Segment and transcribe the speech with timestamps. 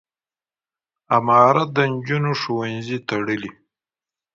[1.17, 3.51] امارت د نجونو ښوونځي تړلي.